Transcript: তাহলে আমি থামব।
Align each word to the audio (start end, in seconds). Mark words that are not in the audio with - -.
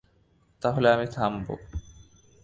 তাহলে 0.61 0.87
আমি 0.91 1.07
থামব। 1.07 1.47